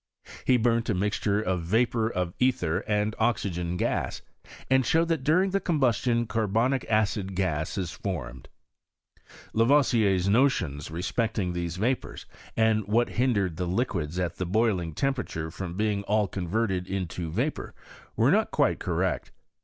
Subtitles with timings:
[0.45, 4.23] He burnt a mixture of vapour of ether and oxj^eu gas,
[4.67, 8.49] and showed that during the combustion car bonic acid gas is formed.
[9.53, 12.25] Lavoisier's notions t& specting these vapours,
[12.57, 17.75] and what hindered the liquids at the boiling temperature from being all converted into vapour
[18.15, 19.31] were not quite correct.